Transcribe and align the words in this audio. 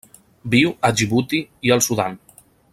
Viu 0.53 0.71
a 0.89 0.91
Djibouti 0.95 1.43
i 1.69 1.75
el 1.77 1.87
Sudan. 1.89 2.21